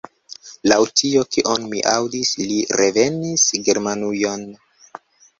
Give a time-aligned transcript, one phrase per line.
[0.69, 4.47] Laŭ tio, kion mi aŭdis, li revenis Germanujon?